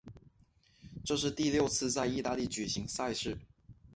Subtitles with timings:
[1.05, 3.37] 这是第六次在意大利举行赛事。